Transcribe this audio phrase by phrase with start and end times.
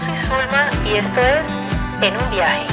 [0.00, 1.58] soy Zulma y esto es
[2.00, 2.66] En un viaje.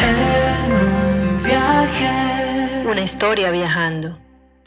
[0.00, 2.88] En un viaje.
[2.90, 4.16] Una historia viajando.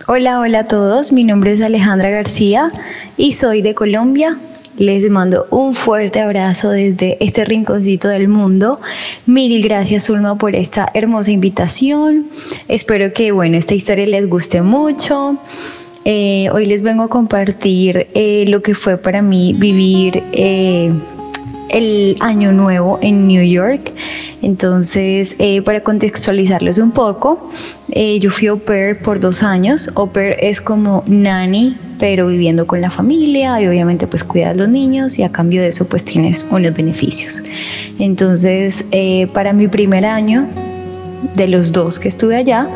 [0.05, 1.11] Hola, hola a todos.
[1.11, 2.69] Mi nombre es Alejandra García
[3.17, 4.37] y soy de Colombia.
[4.77, 8.79] Les mando un fuerte abrazo desde este rinconcito del mundo.
[9.25, 12.27] Mil gracias, Zulma, por esta hermosa invitación.
[12.67, 15.37] Espero que, bueno, esta historia les guste mucho.
[16.05, 20.93] Eh, hoy les vengo a compartir eh, lo que fue para mí vivir eh,
[21.69, 23.91] el año nuevo en New York.
[24.43, 25.35] Entonces,
[25.65, 27.49] para contextualizarles un poco,
[27.87, 29.89] yo fui au pair por dos años.
[29.95, 34.53] Au pair es como nanny, pero viviendo con la familia y obviamente pues cuidas a
[34.55, 37.43] los niños y a cambio de eso pues tienes unos beneficios.
[37.99, 40.47] Entonces, eh, para mi primer año,
[41.33, 42.69] de los dos que estuve allá,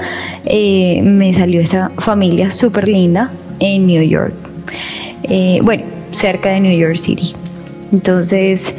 [0.46, 4.34] me salió esa familia súper linda en New York.
[5.62, 7.34] bueno, cerca de New York City.
[7.92, 8.74] Entonces,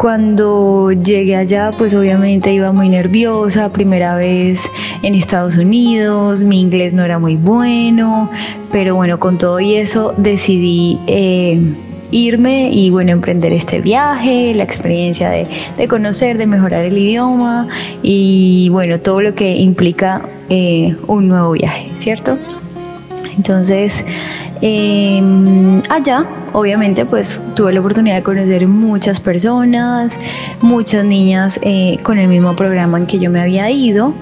[0.00, 4.66] cuando llegué allá, pues obviamente iba muy nerviosa, primera vez
[5.02, 8.30] en Estados Unidos, mi inglés no era muy bueno,
[8.72, 10.98] pero bueno, con todo y eso decidí...
[11.06, 11.60] Eh,
[12.12, 17.68] irme y bueno, emprender este viaje, la experiencia de, conocer, de mejorar el idioma
[18.02, 22.36] y bueno, todo lo que implica eh, un nuevo viaje, ¿cierto?
[23.36, 24.04] Entonces,
[24.60, 30.18] em, allá, obviamente, pues tuve la oportunidad de conocer muchas personas,
[30.60, 34.14] muchas niñas eh, con el mismo programa en que yo me había ido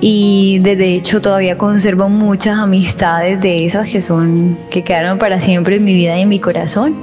[0.00, 5.76] y de hecho todavía conservo muchas amistades de esas que son, que quedaron para siempre
[5.76, 6.94] en mi vida y en mi corazón.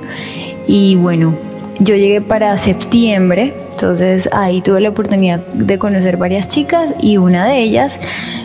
[0.68, 1.34] Y bueno,
[1.80, 7.46] yo llegué para septiembre, entonces ahí tuve la oportunidad de conocer varias chicas y una
[7.46, 8.00] de ellas,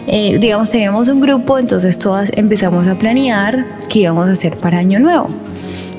[0.06, 4.78] eh, digamos, teníamos un grupo, entonces todas empezamos a planear qué íbamos a hacer para
[4.78, 5.28] Año Nuevo.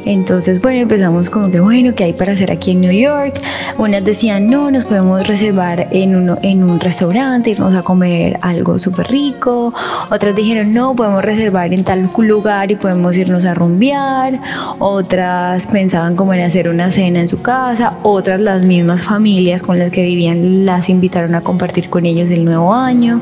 [0.06, 3.40] Entonces, bueno, empezamos como que, bueno, ¿qué hay para hacer aquí en New York?
[3.78, 8.78] Unas decían, no, nos podemos reservar en, uno, en un restaurante, irnos a comer algo
[8.80, 9.74] súper rico.
[10.10, 14.40] Otras dijeron, no, podemos reservar en tal lugar y podemos irnos a rumbear.
[14.80, 17.98] Otras pensaban como en hacer una cena en su casa.
[18.04, 22.46] Otras, las mismas familias con las que vivían, las invitaron a compartir con ellos el
[22.46, 23.22] nuevo año.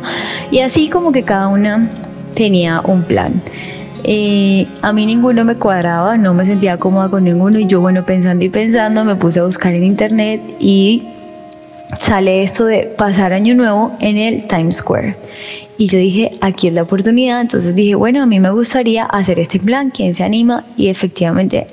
[0.49, 1.89] Y así como que cada una
[2.33, 3.41] tenía un plan.
[4.03, 8.05] Eh, a mí ninguno me cuadraba, no me sentía cómoda con ninguno y yo bueno
[8.05, 11.03] pensando y pensando me puse a buscar en internet y
[11.99, 15.15] sale esto de pasar año nuevo en el Times Square.
[15.77, 17.41] Y yo dije, aquí es la oportunidad.
[17.41, 19.89] Entonces dije, bueno, a mí me gustaría hacer este plan.
[19.89, 20.63] ¿Quién se anima?
[20.77, 21.65] Y efectivamente,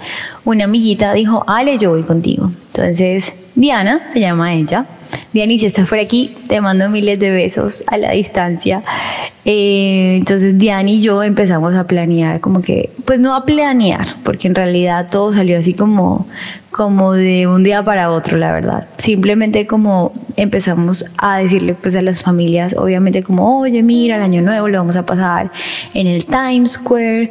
[0.47, 2.51] una amiguita dijo, Ale, yo voy contigo.
[2.73, 4.87] Entonces, Diana, se llama ella,
[5.33, 8.83] Diani, si estás por aquí, te mando miles de besos a la distancia.
[9.45, 14.49] Eh, entonces Diani y yo empezamos a planear, como que, pues no a planear, porque
[14.49, 16.27] en realidad todo salió así como,
[16.71, 18.89] como de un día para otro, la verdad.
[18.97, 24.41] Simplemente como empezamos a decirle pues a las familias, obviamente como, oye, mira, el año
[24.41, 25.51] nuevo lo vamos a pasar
[25.95, 27.29] en el Times Square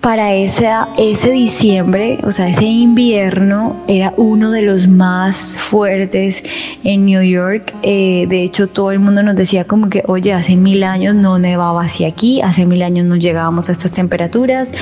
[0.00, 6.44] para esa, ese diciembre, o sea, ese invierno era uno de los más fuertes
[6.84, 7.74] en New York.
[7.82, 11.38] Eh, de hecho, todo el mundo nos decía como que, oye, hace mil años no
[11.38, 14.72] nevaba así aquí, hace mil años no llegábamos a estas temperaturas.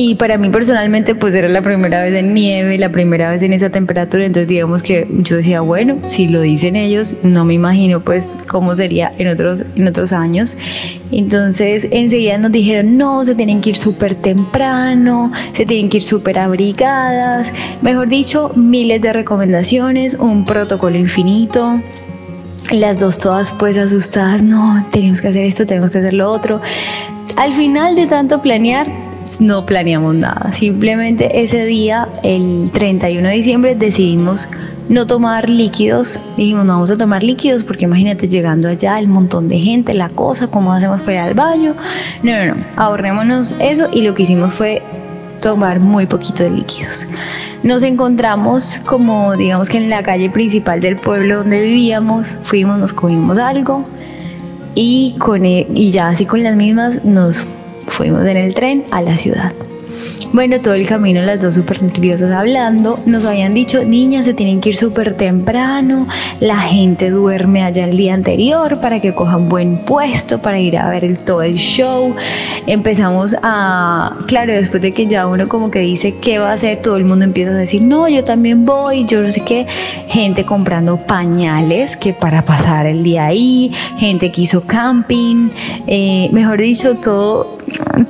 [0.00, 3.52] Y para mí personalmente pues era la primera vez en nieve, la primera vez en
[3.52, 7.98] esa temperatura, entonces digamos que yo decía, bueno, si lo dicen ellos, no me imagino
[7.98, 10.56] pues cómo sería en otros, en otros años.
[11.10, 16.04] Entonces enseguida nos dijeron, no, se tienen que ir súper temprano, se tienen que ir
[16.04, 21.82] súper abrigadas, mejor dicho, miles de recomendaciones, un protocolo infinito.
[22.70, 26.60] Las dos todas pues asustadas, no, tenemos que hacer esto, tenemos que hacer lo otro.
[27.34, 29.07] Al final de tanto planear,
[29.40, 30.52] no planeamos nada.
[30.52, 34.48] Simplemente ese día, el 31 de diciembre, decidimos
[34.88, 36.20] no tomar líquidos.
[36.36, 40.08] Dijimos, no vamos a tomar líquidos porque imagínate llegando allá, el montón de gente, la
[40.08, 41.74] cosa, cómo hacemos para ir al baño.
[42.22, 44.82] No, no, no, ahorrémonos eso y lo que hicimos fue
[45.40, 47.06] tomar muy poquito de líquidos.
[47.62, 52.92] Nos encontramos como digamos que en la calle principal del pueblo donde vivíamos, fuimos, nos
[52.92, 53.86] comimos algo
[54.74, 57.44] y, con, e, y ya así con las mismas nos
[57.88, 59.52] fuimos en el tren a la ciudad.
[60.30, 63.00] Bueno, todo el camino las dos súper nerviosas hablando.
[63.06, 66.06] Nos habían dicho, niñas, se tienen que ir súper temprano.
[66.38, 70.90] La gente duerme allá el día anterior para que cojan buen puesto para ir a
[70.90, 72.14] ver el, todo el show.
[72.66, 76.82] Empezamos a, claro, después de que ya uno como que dice qué va a hacer,
[76.82, 79.66] todo el mundo empieza a decir, no, yo también voy, yo no sé qué.
[80.08, 85.48] Gente comprando pañales que para pasar el día ahí, gente que hizo camping,
[85.86, 87.58] eh, mejor dicho, todo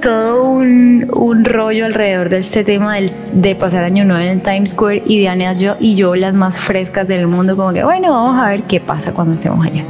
[0.00, 4.70] todo un, un, rollo alrededor de este tema del, de pasar año nuevo en Times
[4.70, 8.43] Square y Diana yo, y yo las más frescas del mundo como que bueno vamos
[8.43, 9.84] a ver qué pasa cuando estemos allá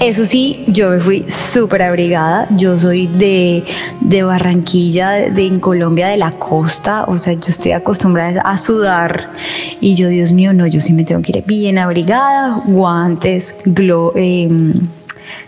[0.00, 2.46] eso sí, yo me fui súper abrigada.
[2.56, 3.64] Yo soy de,
[4.00, 7.04] de Barranquilla, de, en Colombia, de la costa.
[7.04, 9.28] O sea, yo estoy acostumbrada a sudar.
[9.78, 12.62] Y yo, Dios mío, no, yo sí me tengo que ir bien abrigada.
[12.64, 14.48] Guantes, glo, eh,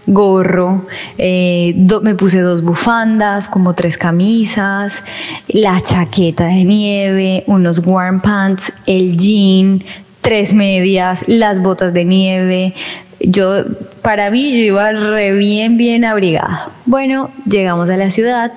[0.06, 0.86] gorro,
[1.18, 5.04] eh, me puse dos bufandas, como tres camisas,
[5.48, 9.82] la chaqueta de nieve, unos warm pants, el jean,
[10.20, 12.74] tres medias, las botas de nieve.
[13.20, 13.64] Yo,
[14.02, 16.70] para mí, yo iba re bien, bien abrigada.
[16.86, 18.52] Bueno, llegamos a la ciudad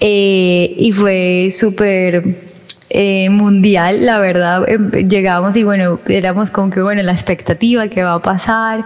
[0.00, 2.51] eh, y fue súper
[2.94, 8.02] eh, mundial, la verdad, em, llegamos y bueno, éramos como que, bueno, la expectativa que
[8.02, 8.84] va a pasar,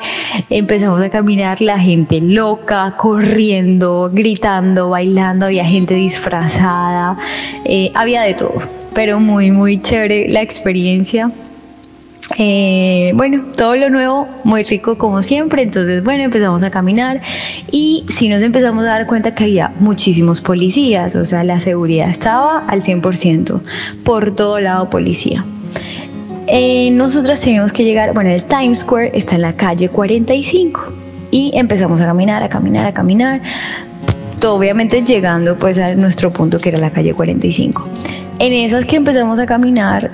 [0.49, 7.17] empezamos a caminar, la gente loca, corriendo, gritando, bailando, había gente disfrazada,
[7.65, 8.55] eh, había de todo,
[8.95, 11.31] pero muy, muy chévere la experiencia.
[12.39, 15.63] Eh, bueno, todo lo nuevo, muy rico como siempre.
[15.63, 17.21] Entonces, bueno, empezamos a caminar
[17.71, 22.11] y si nos empezamos a dar cuenta que había muchísimos policías, o sea, la seguridad
[22.11, 23.61] estaba al 100%,
[24.05, 25.45] por todo lado policía.
[26.49, 30.93] Eh, nosotras teníamos que llegar, bueno, el Times Square está en la calle 45
[31.31, 33.41] y empezamos a caminar, a caminar, a caminar,
[34.45, 37.89] obviamente llegando pues a nuestro punto que era la calle 45.
[38.39, 40.11] En esas que empezamos a caminar,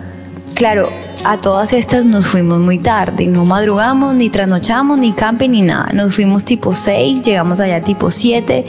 [0.55, 0.89] claro,
[1.25, 5.91] a todas estas nos fuimos muy tarde, no madrugamos, ni trasnochamos, ni camping, ni nada.
[5.93, 8.65] Nos fuimos tipo 6, llegamos allá tipo 7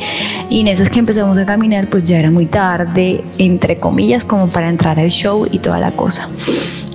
[0.49, 4.47] y en esas que empezamos a caminar pues ya era muy tarde, entre comillas, como
[4.49, 6.27] para entrar al show y toda la cosa.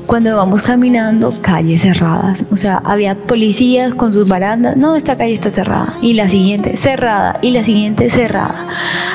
[0.07, 5.35] Cuando vamos caminando, calles cerradas, o sea, había policías con sus barandas, no, esta calle
[5.35, 8.69] está cerrada, y la siguiente cerrada, y la siguiente cerrada,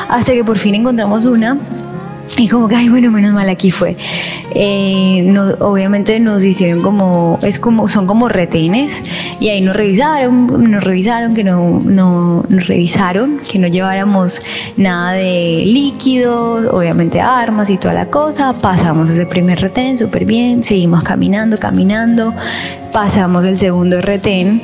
[0.07, 1.57] hasta que por fin encontramos una
[2.37, 3.95] y como que, ay, bueno, menos mal aquí fue.
[4.55, 9.03] Eh, obviamente nos hicieron como, es como, son como retenes
[9.39, 14.41] y ahí nos revisaron, nos revisaron que no, no, revisaron que no lleváramos
[14.77, 18.53] nada de líquidos, obviamente armas y toda la cosa.
[18.57, 22.33] Pasamos ese primer retén súper bien, seguimos caminando, caminando,
[22.93, 24.61] pasamos el segundo retén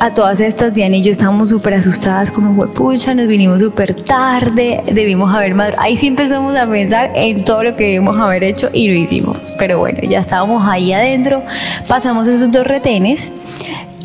[0.00, 3.94] a todas estas, Diana y yo estábamos súper asustadas, como fue pucha, nos vinimos súper
[3.94, 5.72] tarde, debimos haber más.
[5.78, 9.52] Ahí sí empezamos a pensar en todo lo que debimos haber hecho y lo hicimos.
[9.58, 11.42] Pero bueno, ya estábamos ahí adentro,
[11.88, 13.32] pasamos esos dos retenes.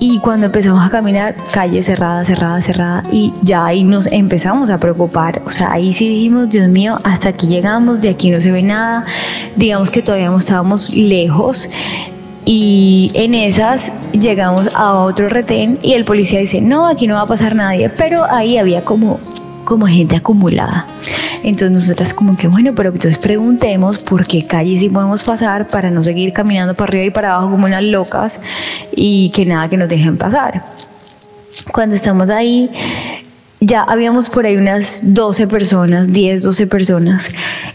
[0.02, 4.78] Y cuando empezamos a caminar, calle cerrada, cerrada, cerrada, y ya ahí nos empezamos a
[4.78, 5.42] preocupar.
[5.46, 8.64] O sea, ahí sí dijimos, Dios mío, hasta aquí llegamos, de aquí no se ve
[8.64, 9.04] nada.
[9.58, 11.70] Digamos que todavía estábamos lejos
[12.52, 17.22] y en esas llegamos a otro retén y el policía dice, no, aquí no va
[17.22, 19.20] a pasar nadie, pero ahí había como,
[19.66, 20.88] como gente acumulada.
[21.44, 25.92] Entonces nosotras como que bueno, pero entonces preguntemos por qué calle sí podemos pasar para
[25.92, 28.42] no seguir caminando para arriba y para abajo como unas locas
[28.96, 30.66] y que nada que nos dejen pasar.
[31.72, 32.72] Cuando estamos ahí,
[33.62, 37.30] ya habíamos por ahí unas 12 personas, 10, 12 personas.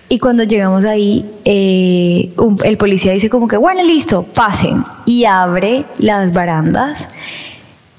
[0.09, 2.33] Y cuando llegamos ahí, eh,
[2.65, 4.85] el policía dice como que, bueno, listo, pasen.
[5.05, 7.11] Y abre las barandas.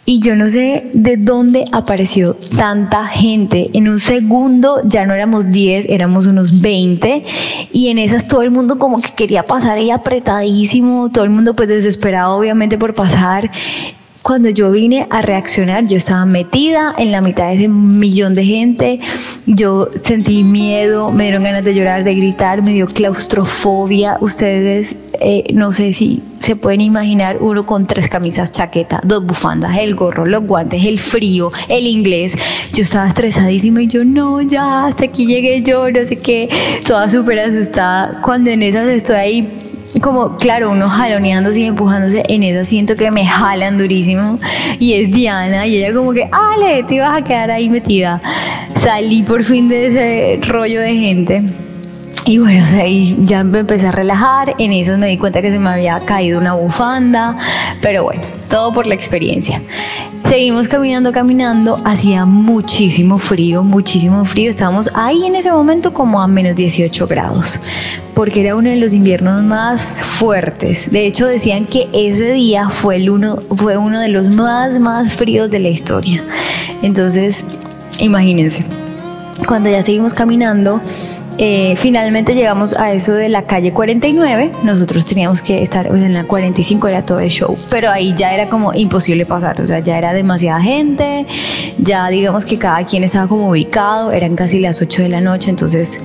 [0.08, 3.72] Y yo no sé de dónde apareció tanta gente.
[3.74, 7.26] En un segundo ya no éramos 10, éramos unos 20.
[7.72, 11.10] Y en esas todo el mundo como que quería pasar ahí apretadísimo.
[11.12, 13.50] Todo el mundo pues desesperado obviamente por pasar.
[14.26, 18.44] Cuando yo vine a reaccionar, yo estaba metida en la mitad de ese millón de
[18.44, 19.00] gente.
[19.46, 24.18] Yo sentí miedo, me dieron ganas de llorar, de gritar, me dio claustrofobia.
[24.22, 29.78] Ustedes, eh, no sé si se pueden imaginar uno con tres camisas, chaqueta, dos bufandas,
[29.78, 32.36] el gorro, los guantes, el frío, el inglés.
[32.74, 36.50] Yo estaba estresadísima y yo, no, ya, hasta aquí llegué yo, no sé qué,
[36.88, 38.20] toda súper asustada.
[38.24, 43.12] Cuando en esas estoy ahí como, claro, uno jaloneándose y empujándose, en esa siento que
[43.12, 44.40] me jalan durísimo.
[44.80, 48.22] Y es Diana, y ella como que, Ale, te ibas a quedar ahí metida.
[48.76, 51.44] Salí por fin de ese rollo de gente.
[52.28, 52.66] Y bueno,
[53.20, 56.40] ya me empecé a relajar, en esas me di cuenta que se me había caído
[56.40, 57.38] una bufanda,
[57.82, 59.62] pero bueno, todo por la experiencia.
[60.28, 64.50] Seguimos caminando, caminando, hacía muchísimo frío, muchísimo frío.
[64.50, 67.60] Estábamos ahí en ese momento como a menos 18 grados,
[68.16, 70.92] porque era uno de los inviernos más fuertes.
[70.92, 75.52] De hecho, decían que ese día fue, uno, fue uno de los más, más fríos
[75.52, 76.24] de la historia.
[76.82, 77.46] Entonces,
[78.00, 78.66] imagínense,
[79.48, 80.82] cuando ya seguimos caminando,
[81.38, 84.52] eh, finalmente llegamos a eso de la calle 49.
[84.64, 87.56] Nosotros teníamos que estar pues, en la 45, era todo el show.
[87.70, 89.60] Pero ahí ya era como imposible pasar.
[89.62, 91.26] O sea, ya era demasiada gente.
[91.78, 94.12] Ya digamos que cada quien estaba como ubicado.
[94.12, 95.50] Eran casi las 8 de la noche.
[95.50, 96.00] Entonces,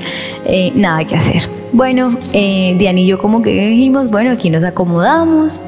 [0.46, 1.49] eh, nada que hacer.
[1.72, 5.60] Bueno, eh, Diana y yo como que dijimos, bueno, aquí nos acomodamos.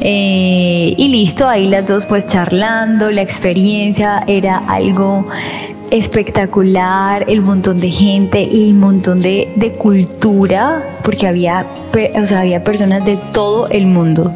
[0.00, 3.10] Eh, y listo, ahí las dos pues charlando.
[3.12, 5.24] La experiencia era algo
[5.90, 11.66] espectacular, el montón de gente, el montón de, de cultura, porque había,
[12.20, 14.34] o sea, había personas de todo el mundo.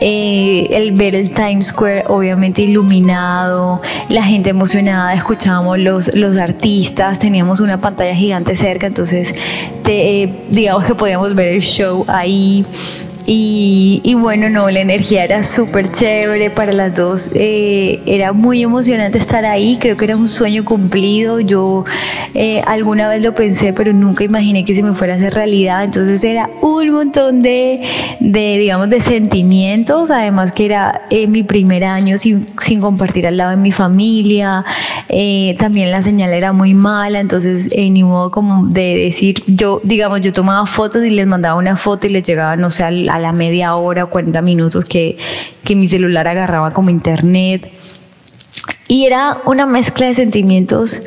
[0.00, 7.18] Eh, el ver el Times Square obviamente iluminado, la gente emocionada, escuchábamos los, los artistas,
[7.18, 9.34] teníamos una pantalla gigante cerca, entonces
[9.82, 12.66] te, digamos que podíamos ver el show ahí.
[13.28, 17.32] Y, bueno, no, la energía era súper chévere para las dos.
[17.34, 19.78] Eh, era muy emocionante estar ahí.
[19.80, 21.40] Creo que era un sueño cumplido.
[21.40, 21.84] Yo
[22.34, 25.82] eh, alguna vez lo pensé, pero nunca imaginé que se me fuera a hacer realidad.
[25.82, 27.82] Entonces era un montón de,
[28.20, 30.12] de digamos, de sentimientos.
[30.12, 34.64] Además que era eh, mi primer año sin, sin, compartir al lado de mi familia.
[35.58, 37.18] también la señal era muy mala.
[37.18, 41.76] Entonces, ni modo como de decir, yo, digamos, yo tomaba fotos y les mandaba una
[41.76, 45.18] foto y les llegaba, no sé, al a la media hora o 40 minutos que,
[45.64, 47.70] que mi celular agarraba como internet.
[48.88, 51.02] Y era una mezcla de sentimientos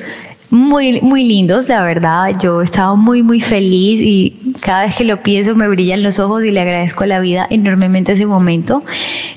[0.50, 2.36] muy, muy lindos, la verdad.
[2.39, 6.44] Yo estaba muy, muy feliz y cada vez que lo pienso me brillan los ojos
[6.44, 8.82] y le agradezco a la vida enormemente ese momento.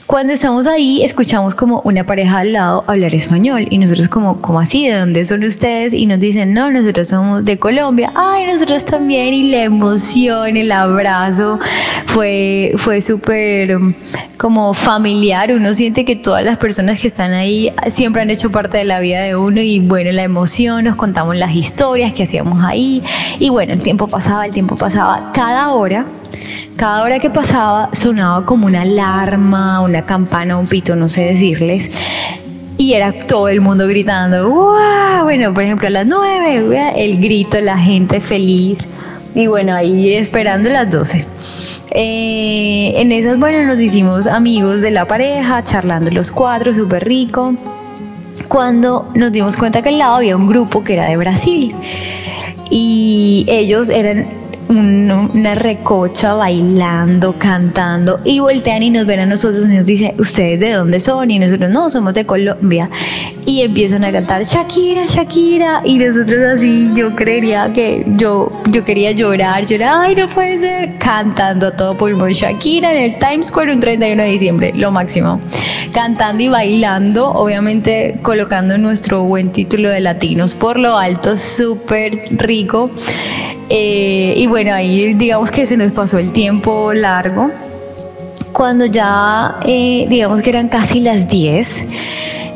[0.06, 4.58] Cuando estamos ahí, escuchamos como una pareja al lado hablar español y nosotros como, como
[4.58, 5.94] así, ¿de dónde son ustedes?
[5.94, 8.10] Y nos dicen, no, nosotros somos de Colombia.
[8.14, 9.32] Ay, nosotros también.
[9.32, 11.58] Y la emoción, el abrazo
[12.06, 13.94] fue, fue súper um,
[14.36, 15.52] como familiar.
[15.52, 19.00] Uno siente que todas las personas que están ahí siempre han hecho parte de la
[19.00, 23.02] vida de uno y bueno, la emoción, nos contamos las historias que hacíamos ahí
[23.38, 25.30] y bueno, el tiempo pasaba, el tiempo pasaba.
[25.32, 26.06] Cada hora
[26.76, 31.90] cada hora que pasaba sonaba como una alarma, una campana, un pito, no sé decirles.
[32.78, 35.22] Y era todo el mundo gritando, ¡Wow!
[35.22, 38.88] Bueno, por ejemplo, a las 9, el grito, la gente feliz.
[39.34, 41.24] Y bueno, ahí esperando las 12.
[41.94, 47.54] Eh, en esas, bueno, nos hicimos amigos de la pareja, charlando los cuatro, súper rico.
[48.48, 51.74] Cuando nos dimos cuenta que al lado había un grupo que era de Brasil.
[52.70, 54.26] Y ellos eran
[54.72, 60.60] una recocha bailando, cantando y voltean y nos ven a nosotros y nos dicen, ¿ustedes
[60.60, 61.30] de dónde son?
[61.30, 62.88] Y nosotros no, somos de Colombia.
[63.44, 65.82] Y empiezan a cantar Shakira, Shakira.
[65.84, 70.98] Y nosotros así, yo creería que yo, yo quería llorar, llorar, ay, no puede ser,
[70.98, 75.40] cantando a todo pulmón Shakira en el Times Square un 31 de diciembre, lo máximo.
[75.92, 82.90] Cantando y bailando, obviamente colocando nuestro buen título de latinos por lo alto, súper rico.
[83.74, 87.50] Eh, y bueno, ahí digamos que se nos pasó el tiempo largo.
[88.52, 91.88] Cuando ya, eh, digamos que eran casi las 10,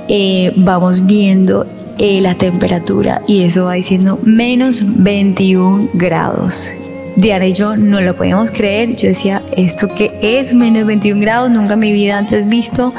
[0.08, 1.66] eh, vamos viendo
[1.98, 6.70] la temperatura y eso va diciendo menos 21 grados.
[7.16, 8.94] Diana y yo no lo podíamos creer.
[8.94, 10.52] Yo decía, ¿esto qué es?
[10.52, 12.92] Menos 21 grados, nunca en mi vida antes visto.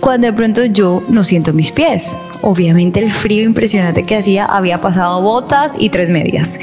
[0.00, 2.18] Cuando de pronto yo no siento mis pies.
[2.40, 6.58] Obviamente el frío impresionante que hacía había pasado botas y tres medias.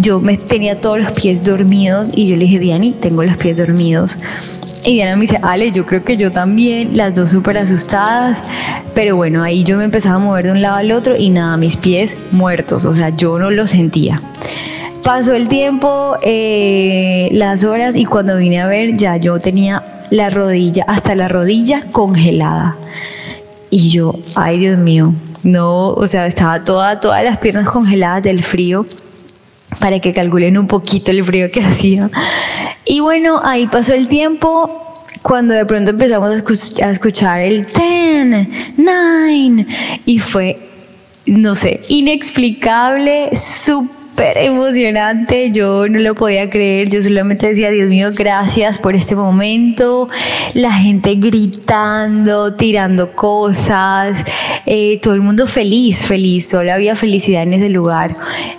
[0.00, 3.56] Yo me tenía todos los pies dormidos y yo le dije, Diani, tengo los pies
[3.58, 4.16] dormidos.
[4.86, 8.44] Y Diana me dice, Ale, yo creo que yo también, las dos súper asustadas,
[8.94, 11.58] pero bueno, ahí yo me empezaba a mover de un lado al otro y nada,
[11.58, 14.22] mis pies muertos, o sea, yo no lo sentía.
[15.04, 20.30] Pasó el tiempo, eh, las horas y cuando vine a ver ya yo tenía la
[20.30, 22.76] rodilla, hasta la rodilla congelada.
[23.70, 28.44] Y yo, ay Dios mío, no, o sea, estaba toda, todas las piernas congeladas del
[28.44, 28.84] frío
[29.78, 32.10] para que calculen un poquito el frío que hacía.
[32.84, 34.86] Y bueno, ahí pasó el tiempo.
[35.22, 38.48] Cuando de pronto empezamos a, escuchar el 10,
[38.78, 39.66] 9,
[40.06, 40.58] y fue,
[41.26, 48.10] no sé, inexplicable, súper emocionante, yo no lo podía creer, yo solamente decía, Dios mío,
[48.14, 50.08] gracias por este momento,
[50.54, 54.24] la gente gritando, tirando cosas,
[54.66, 58.16] eh, todo el mundo feliz, feliz, solo había felicidad en ese lugar.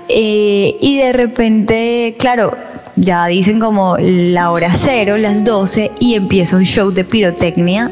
[0.09, 2.57] Eh, y de repente, claro,
[3.01, 7.91] ya dicen como la hora cero, las 12, y empieza un show de pirotecnia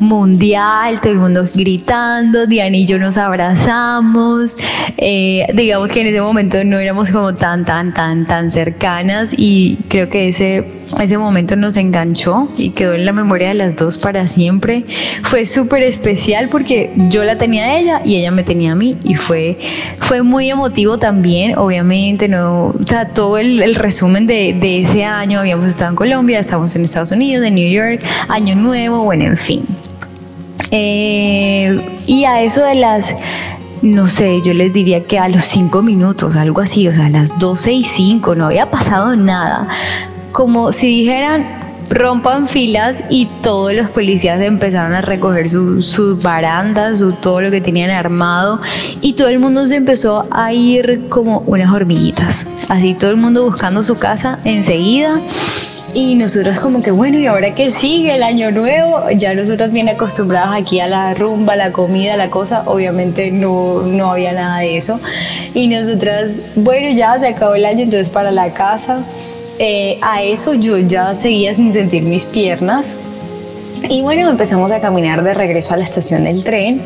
[0.00, 4.56] mundial, todo el mundo gritando, Diana y yo nos abrazamos,
[4.96, 9.78] eh, digamos que en ese momento no éramos como tan, tan, tan, tan cercanas y
[9.88, 10.64] creo que ese,
[11.00, 14.84] ese momento nos enganchó y quedó en la memoria de las dos para siempre.
[15.22, 18.96] Fue súper especial porque yo la tenía a ella y ella me tenía a mí
[19.04, 19.58] y fue,
[19.98, 25.04] fue muy emotivo también, obviamente, no, o sea, todo el, el resumen de, de ese
[25.04, 29.24] año, habíamos estado en Colombia, estamos en Estados Unidos, en New York, año nuevo, bueno,
[29.24, 29.64] en fin.
[30.70, 33.14] Eh, y a eso de las,
[33.82, 37.10] no sé, yo les diría que a los cinco minutos, algo así, o sea, a
[37.10, 39.68] las 12 y 5, no había pasado nada.
[40.32, 41.57] Como si dijeran,
[41.90, 47.60] rompan filas y todos los policías empezaron a recoger sus barandas, su, todo lo que
[47.60, 48.60] tenían armado
[49.00, 52.46] y todo el mundo se empezó a ir como unas hormiguitas.
[52.68, 55.20] Así todo el mundo buscando su casa enseguida.
[55.94, 58.14] Y nosotros como que bueno, ¿y ahora qué sigue?
[58.14, 62.62] El año nuevo, ya nosotros bien acostumbrados aquí a la rumba, la comida, la cosa,
[62.66, 65.00] obviamente no, no había nada de eso.
[65.54, 69.02] Y nosotras, bueno, ya se acabó el año, entonces para la casa.
[69.58, 72.98] Eh, a eso yo ya seguía sin sentir mis piernas.
[73.88, 76.80] Y bueno, empezamos a caminar de regreso a la estación del tren.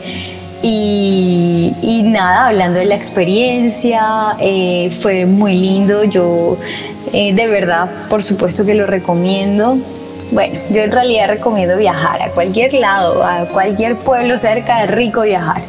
[0.62, 6.04] Y, nada, hablando de la experiencia, eh, fue muy lindo.
[6.04, 6.56] Yo
[7.12, 9.76] eh, de verdad, por supuesto que lo recomiendo.
[10.32, 15.20] Bueno, yo en realidad recomiendo viajar a cualquier lado, a cualquier pueblo cerca, es rico
[15.20, 15.60] viajar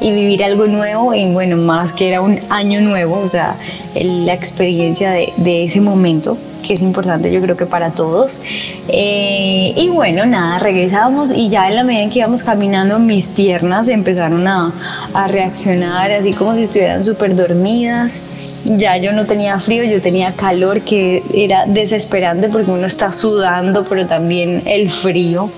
[0.00, 3.56] y vivir algo nuevo y bueno, más que era un año nuevo, o sea,
[3.96, 8.40] la experiencia de, ese momento que es importante yo creo que para todos.
[8.86, 13.26] Eh, y bueno, nada, regresamos y ya en la medida en que íbamos caminando mis
[13.26, 14.72] piernas empezaron a,
[15.14, 18.22] a reaccionar así como si estuvieran súper dormidas
[18.64, 23.84] ya yo no tenía frío, yo tenía calor que era desesperante porque uno está sudando,
[23.84, 25.50] pero también el frío.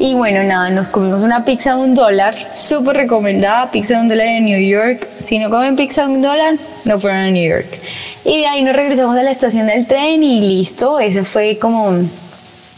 [0.00, 4.08] Y bueno, nada, nos comimos una pizza de un dólar, súper recomendada, pizza de un
[4.08, 5.08] dólar en New York.
[5.18, 6.54] Si no comen pizza de un dólar,
[6.84, 7.66] no fueron a New York.
[8.24, 11.98] Y de ahí nos regresamos a la estación del tren y listo, ese fue como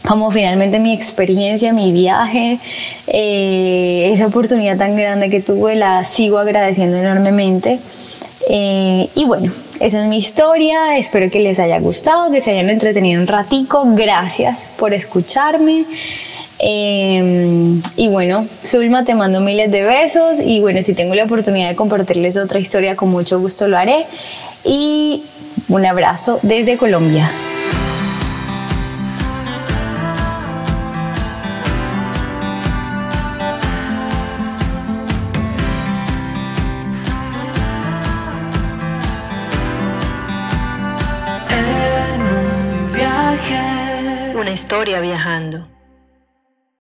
[0.07, 2.59] como finalmente mi experiencia, mi viaje,
[3.07, 7.79] eh, esa oportunidad tan grande que tuve, la sigo agradeciendo enormemente.
[8.49, 12.69] Eh, y bueno, esa es mi historia, espero que les haya gustado, que se hayan
[12.69, 15.85] entretenido un ratico, gracias por escucharme.
[16.59, 21.69] Eh, y bueno, Zulma, te mando miles de besos y bueno, si tengo la oportunidad
[21.69, 24.05] de compartirles otra historia, con mucho gusto lo haré.
[24.63, 25.23] Y
[25.69, 27.29] un abrazo desde Colombia.
[44.71, 45.67] Historia viajando.